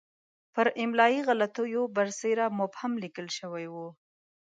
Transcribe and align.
پر 0.53 0.67
املایي 0.83 1.19
غلطیو 1.27 1.83
برسېره 1.95 2.45
مبهم 2.59 2.91
لیکل 3.03 3.27
شوی 3.37 3.65
وو. 3.73 3.87